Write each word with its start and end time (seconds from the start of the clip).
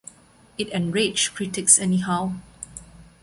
It 0.57 0.67
enraged 0.69 1.35
critics 1.35 1.77
anyhow. 1.77 2.37